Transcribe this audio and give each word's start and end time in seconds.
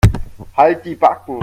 Halt 0.57 0.83
die 0.83 0.95
Backen. 0.95 1.37